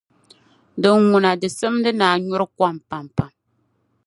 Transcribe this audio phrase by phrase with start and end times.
[0.81, 3.31] dinŋuna di simdi ni a nyuri kom pampam.